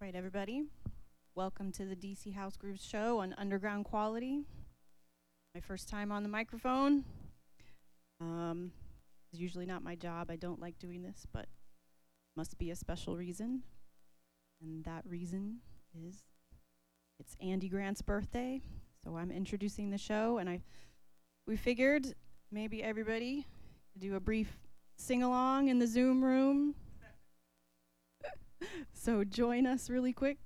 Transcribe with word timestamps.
right, 0.00 0.14
everybody. 0.14 0.62
Welcome 1.34 1.72
to 1.72 1.84
the 1.84 1.94
DC 1.94 2.34
House 2.34 2.56
Grooves 2.56 2.82
show 2.82 3.18
on 3.18 3.34
underground 3.36 3.84
quality. 3.84 4.40
My 5.54 5.60
first 5.60 5.90
time 5.90 6.10
on 6.10 6.22
the 6.22 6.28
microphone. 6.28 7.04
Um, 8.18 8.72
it's 9.30 9.38
usually 9.38 9.66
not 9.66 9.82
my 9.82 9.96
job. 9.96 10.30
I 10.30 10.36
don't 10.36 10.58
like 10.58 10.78
doing 10.78 11.02
this, 11.02 11.26
but 11.34 11.48
must 12.34 12.56
be 12.56 12.70
a 12.70 12.76
special 12.76 13.14
reason. 13.14 13.62
And 14.62 14.82
that 14.84 15.04
reason 15.06 15.58
is 15.94 16.22
it's 17.18 17.36
Andy 17.38 17.68
Grant's 17.68 18.00
birthday, 18.00 18.62
so 19.04 19.18
I'm 19.18 19.30
introducing 19.30 19.90
the 19.90 19.98
show 19.98 20.38
and 20.38 20.48
I 20.48 20.62
we 21.46 21.58
figured 21.58 22.14
maybe 22.50 22.82
everybody 22.82 23.46
do 23.98 24.16
a 24.16 24.20
brief 24.20 24.50
sing 24.96 25.22
along 25.22 25.68
in 25.68 25.78
the 25.78 25.86
Zoom 25.86 26.24
room. 26.24 26.74
So 29.02 29.24
join 29.24 29.66
us 29.66 29.88
really 29.88 30.12
quick 30.12 30.36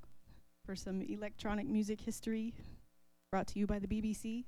for 0.65 0.77
some 0.77 1.03
electronic 1.03 1.67
music 1.67 2.01
history 2.01 2.55
brought 3.33 3.49
to 3.49 3.59
you 3.59 3.67
by 3.67 3.81
the 3.81 3.89
BBC. 3.89 4.45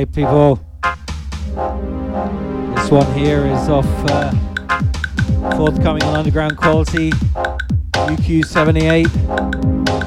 Right, 0.00 0.10
people. 0.14 0.56
This 2.74 2.90
one 2.90 3.12
here 3.12 3.44
is 3.44 3.68
off 3.68 3.84
uh, 4.06 4.30
forthcoming 5.58 6.02
on 6.04 6.16
Underground 6.16 6.56
Quality, 6.56 7.10
UQ78, 7.10 9.08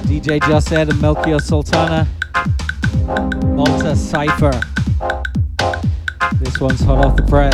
DJ 0.07 0.41
Jus-Ed 0.47 0.89
and 0.89 0.99
Melchior 0.99 1.37
Sultana, 1.37 2.07
Malta 3.45 3.95
Cypher. 3.95 4.59
This 6.39 6.59
one's 6.59 6.81
hot 6.81 7.05
off 7.05 7.15
the 7.15 7.21
press. 7.27 7.53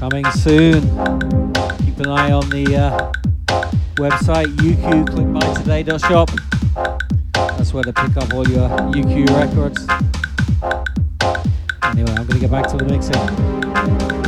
Coming 0.00 0.28
soon. 0.32 0.80
Keep 1.84 2.00
an 2.00 2.08
eye 2.08 2.32
on 2.32 2.48
the 2.50 2.76
uh, 2.76 3.12
website 3.94 4.48
uqclickbytoday.shop. 4.56 6.49
That's 7.70 7.86
where 7.86 7.92
to 7.92 7.92
pick 7.92 8.16
up 8.16 8.34
all 8.34 8.48
your 8.48 8.68
UQ 8.68 9.28
records. 9.28 9.86
Anyway, 11.84 12.10
I'm 12.10 12.26
going 12.26 12.26
to 12.26 12.40
get 12.40 12.50
back 12.50 12.66
to 12.66 12.76
the 12.76 12.84
mixing. 12.84 14.19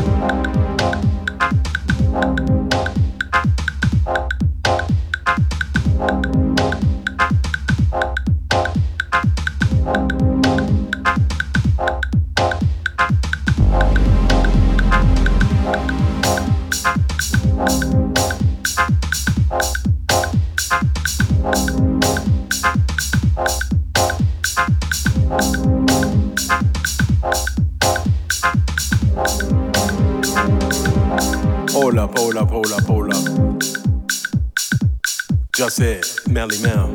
Mel. 36.61 36.89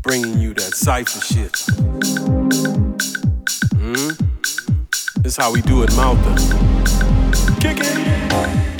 Bringing 0.00 0.38
you 0.38 0.54
that 0.54 0.72
cypher 0.74 1.20
shit. 1.20 1.54
Hmm? 3.76 4.12
This 5.20 5.36
how 5.36 5.52
we 5.52 5.60
do 5.60 5.82
it, 5.82 5.94
Malta. 5.94 6.34
Kick 7.60 7.80
it! 7.80 8.79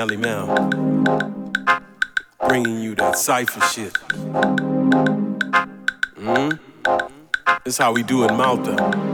Melly 0.00 0.16
Mel. 0.16 0.46
Bringing 2.48 2.80
you 2.80 2.94
that 2.94 3.18
cypher 3.18 3.60
shit. 3.66 3.94
Hmm? 6.18 6.52
This 7.66 7.76
how 7.76 7.92
we 7.92 8.02
do 8.02 8.24
it, 8.24 8.32
Malta. 8.32 9.09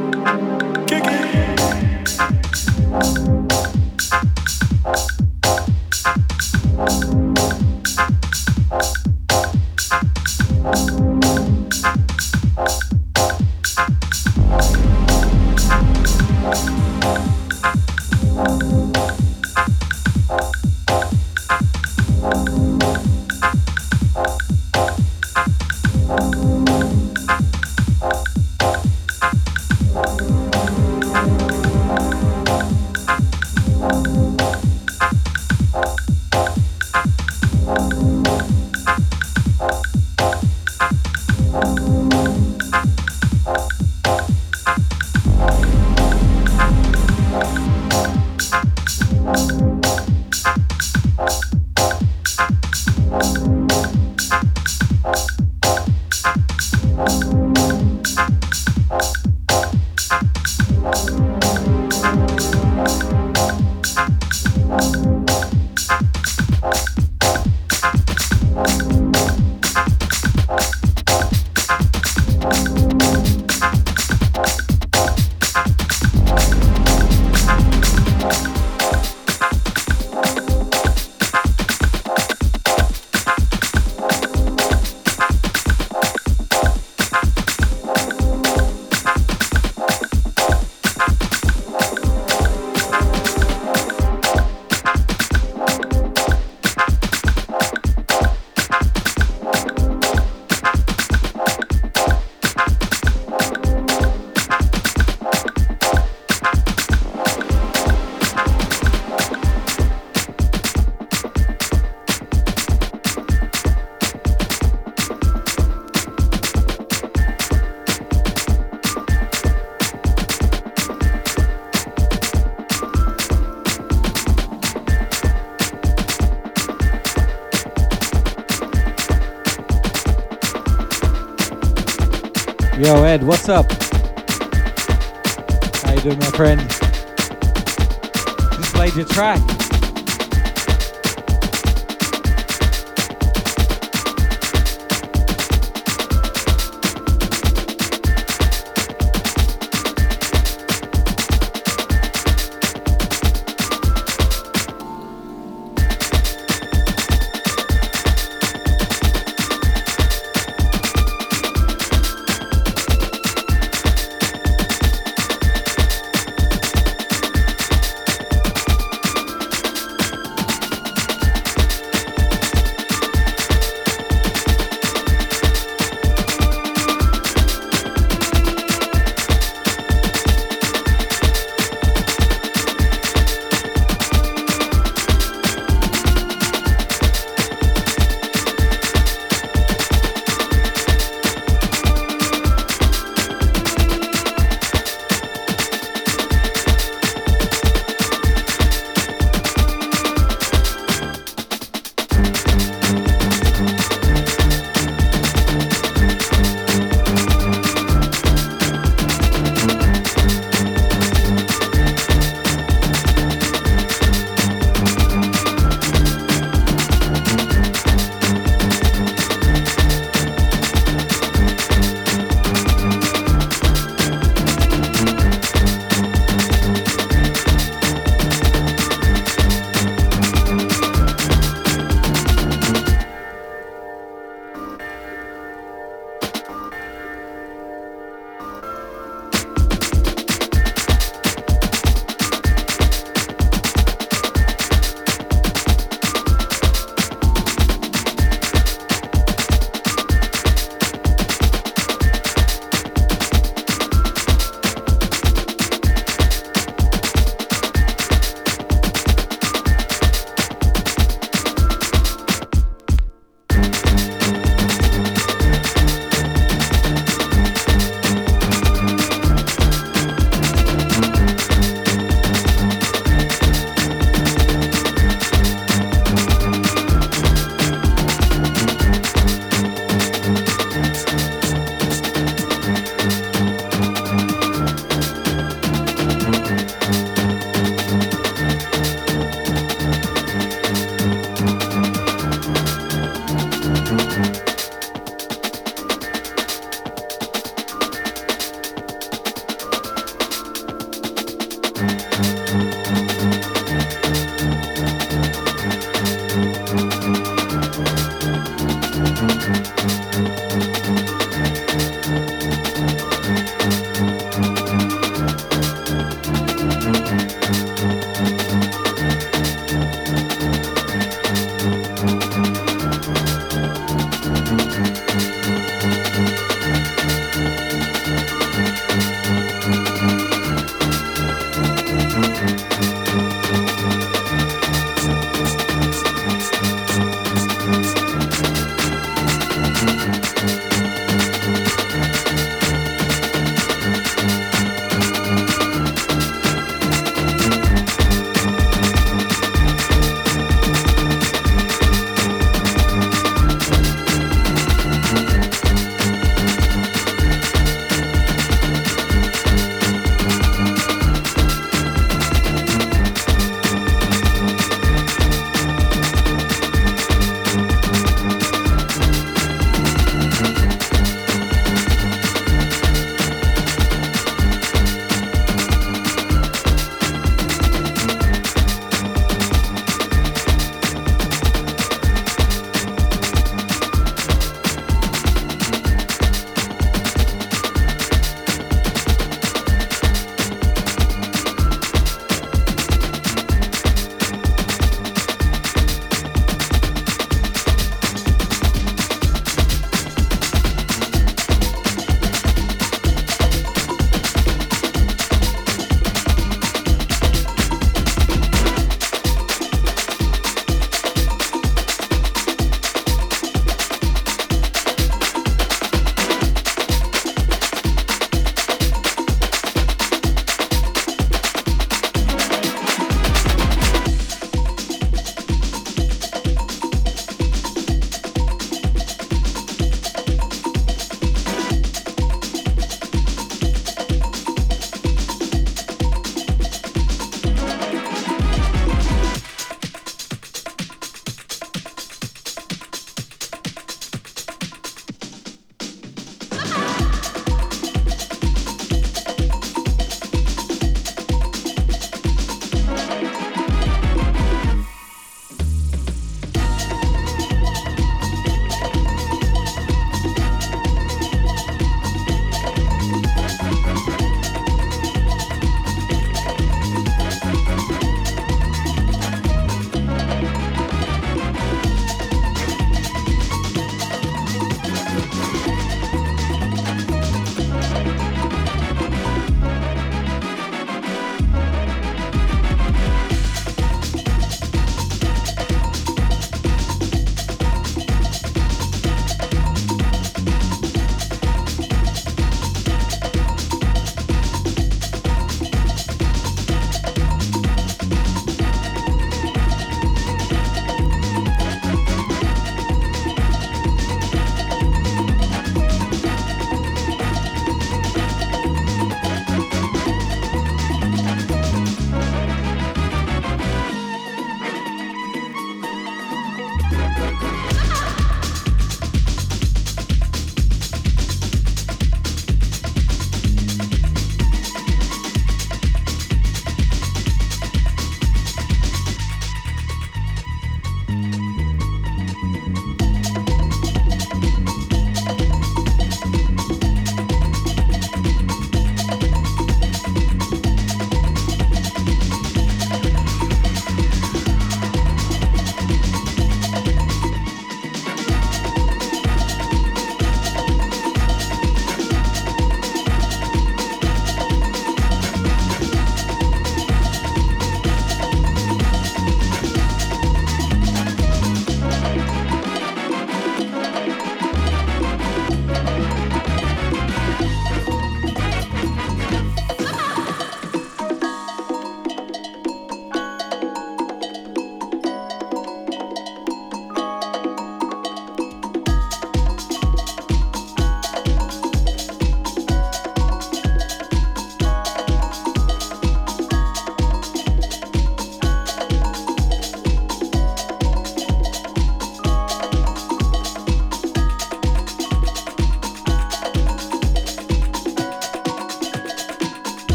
Bye. 51.16 51.55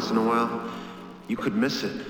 Once 0.00 0.10
in 0.12 0.16
a 0.16 0.22
while, 0.22 0.62
you 1.28 1.36
could 1.36 1.54
miss 1.54 1.82
it. 1.82 2.09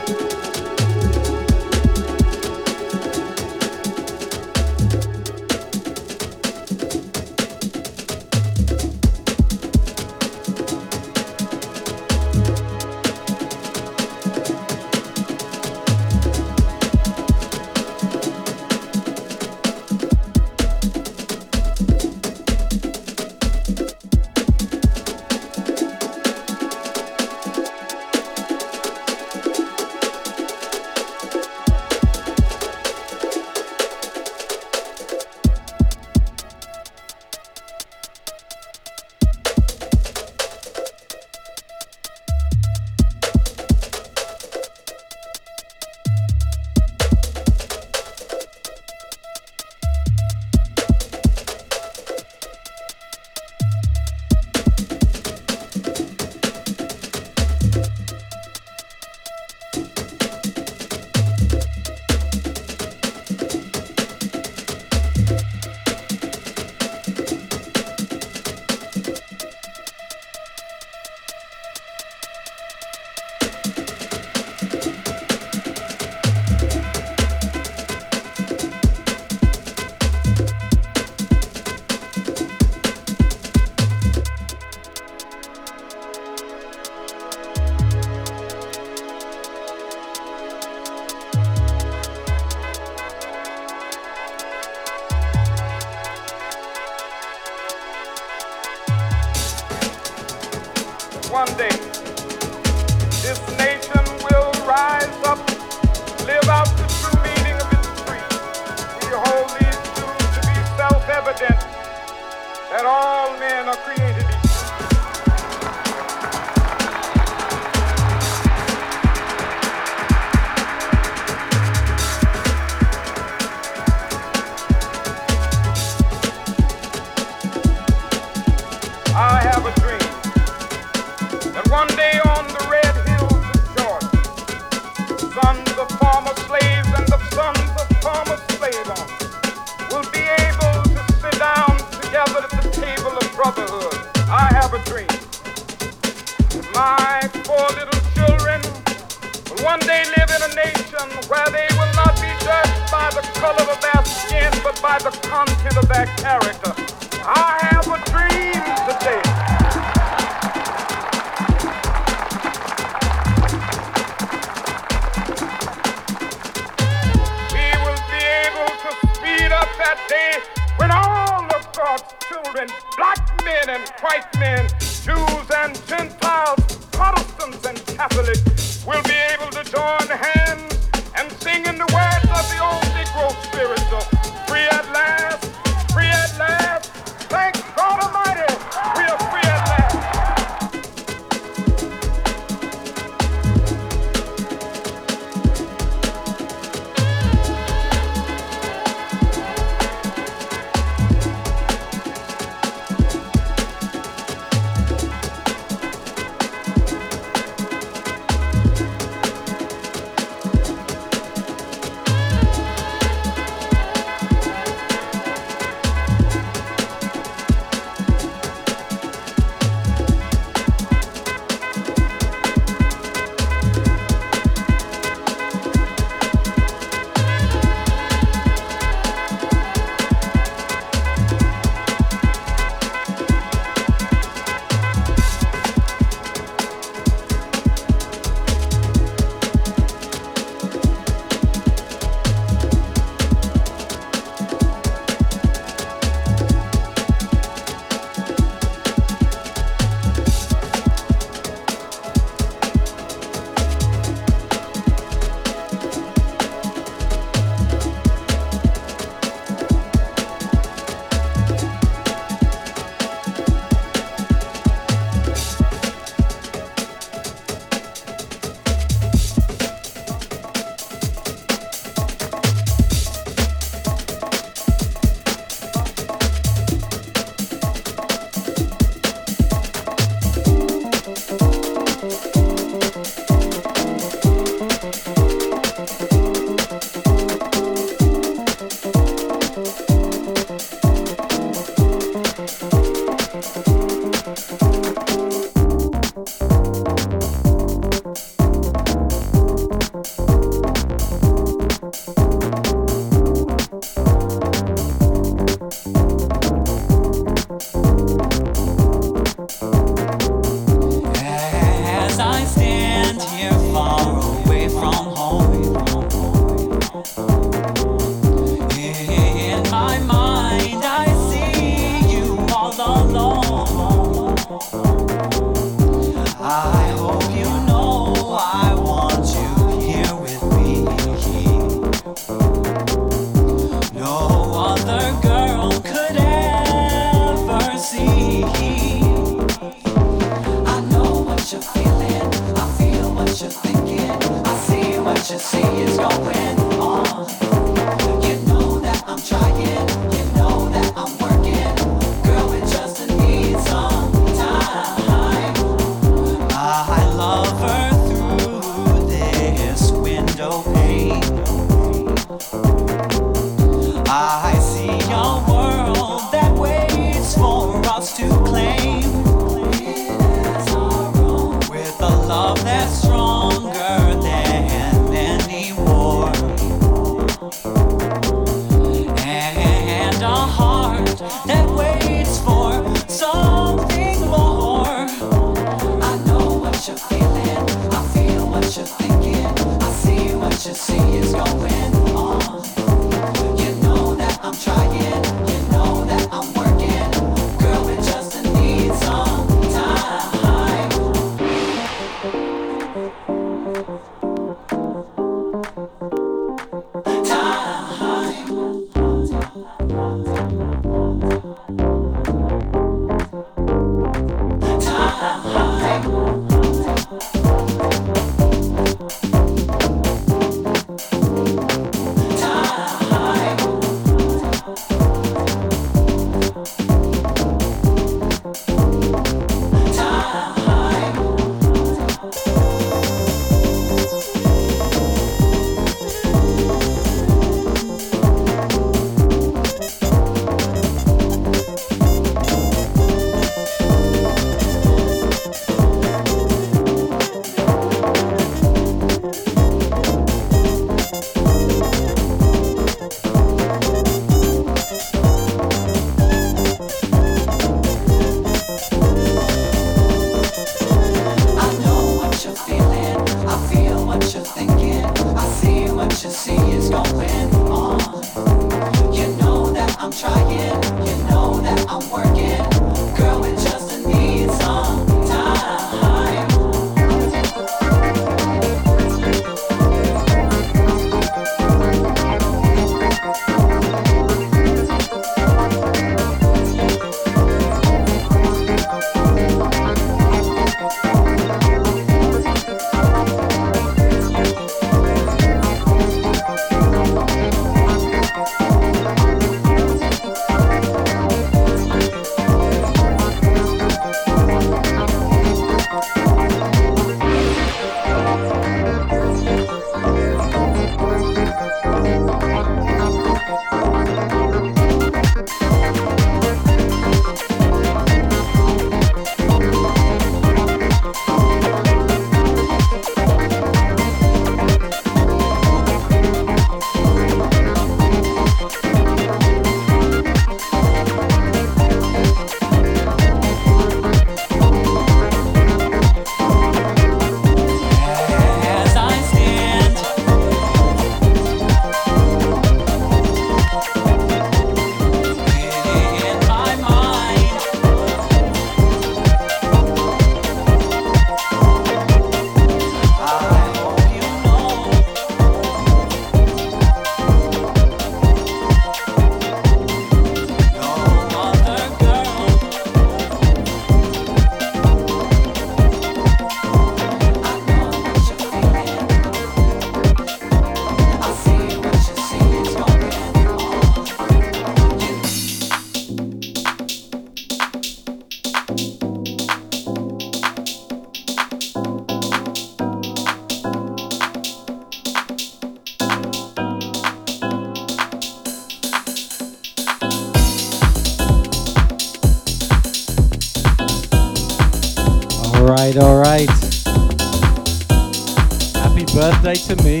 Birthday 599.50 599.74
to 599.74 599.82
me. 599.82 600.00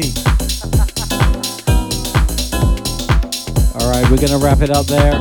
all 3.74 3.90
right, 3.90 4.08
we're 4.08 4.16
going 4.16 4.30
to 4.30 4.38
wrap 4.38 4.60
it 4.60 4.70
up 4.70 4.86
there. 4.86 5.18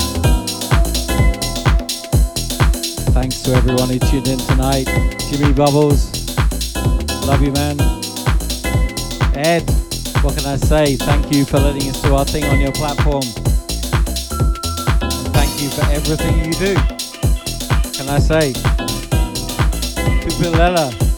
Thanks 3.11 3.41
to 3.41 3.53
everyone 3.56 3.89
who 3.89 3.97
tuned 3.97 4.27
in 4.27 4.38
tonight. 4.38 4.85
Jimmy 5.31 5.51
Bubbles, 5.51 6.11
love 7.26 7.41
you, 7.41 7.51
man. 7.53 7.80
Ed, 9.35 9.68
what 10.22 10.38
can 10.38 10.45
I 10.45 10.57
say? 10.57 10.95
Thank 10.95 11.34
you 11.34 11.43
for 11.43 11.57
letting 11.57 11.89
us 11.89 11.99
do 12.03 12.14
our 12.14 12.26
thing 12.26 12.43
on 12.45 12.60
your 12.60 12.73
platform. 12.73 13.23
And 15.01 15.34
thank 15.34 15.60
you 15.60 15.69
for 15.69 15.85
everything 15.89 16.45
you 16.45 16.53
do. 16.53 16.76
Can 17.97 18.10
I 18.10 18.19
say? 18.19 18.53
Tupilela, 20.22 20.93
our 20.93 21.09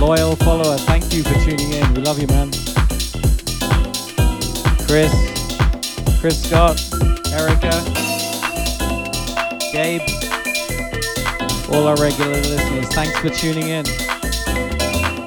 loyal 0.00 0.34
follower, 0.36 0.78
thank 0.78 1.12
you 1.12 1.22
for 1.22 1.34
tuning 1.34 1.72
in. 1.72 1.92
We 1.92 2.00
love 2.00 2.18
you, 2.18 2.26
man. 2.28 2.50
Chris, 4.88 5.12
Chris 6.20 6.42
Scott, 6.42 6.80
Erica, 7.30 7.70
Gabe, 9.72 10.00
all 11.70 11.86
our 11.86 11.96
regular 11.96 12.36
listeners, 12.36 12.88
thanks 12.94 13.18
for 13.20 13.28
tuning 13.28 13.68
in. 13.68 13.84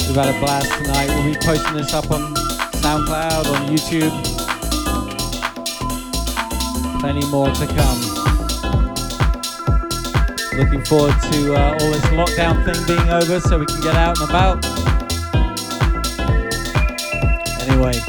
We've 0.08 0.18
had 0.18 0.36
a 0.36 0.40
blast 0.40 0.72
tonight. 0.74 1.08
We'll 1.10 1.34
be 1.34 1.38
posting 1.46 1.76
this 1.76 1.94
up 1.94 2.10
on 2.10 2.34
SoundCloud, 2.82 3.46
on 3.54 3.68
YouTube. 3.70 4.12
Plenty 7.00 7.26
more 7.28 7.52
to 7.52 7.68
come. 7.68 8.13
Looking 10.58 10.86
forward 10.86 11.16
to 11.32 11.56
uh, 11.56 11.78
all 11.80 11.92
this 11.92 12.06
lockdown 12.06 12.64
thing 12.64 12.86
being 12.86 13.10
over 13.10 13.40
so 13.40 13.58
we 13.58 13.66
can 13.66 13.82
get 13.82 13.96
out 13.96 14.20
and 14.20 14.30
about. 14.30 14.64
Anyway, 17.62 18.00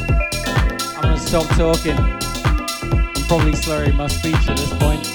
I'm 0.95 1.01
going 1.01 1.15
to 1.15 1.19
stop 1.19 1.47
talking. 1.55 1.97
I'm 1.97 3.27
probably 3.27 3.55
slurring 3.55 3.95
my 3.95 4.07
speech 4.07 4.35
at 4.47 4.57
this 4.57 4.69
point. 4.77 5.05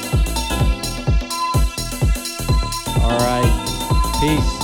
All 3.02 3.19
right. 3.19 4.16
Peace. 4.20 4.60